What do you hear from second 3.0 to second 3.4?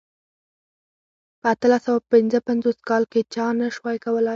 کې